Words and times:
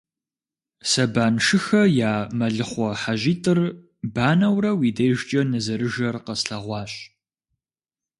Сэбаншыхэ 0.89 1.81
я 2.11 2.13
мэлыхъуэ 2.37 2.89
хьэжьитӀыр 3.01 3.59
банэурэ 4.13 4.71
уи 4.79 4.89
дежкӀэ 4.97 5.41
нызэрыжэр 5.51 6.15
къэслъэгъуащ. 6.25 6.93